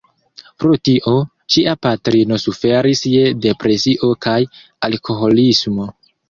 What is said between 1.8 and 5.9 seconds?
patrino suferis je depresio kaj alkoholismo.